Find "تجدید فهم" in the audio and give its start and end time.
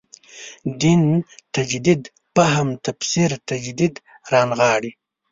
1.55-2.67